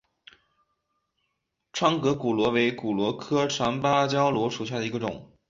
[1.73, 5.31] 窗格骨螺为骨螺科长芭蕉螺属下的一个种。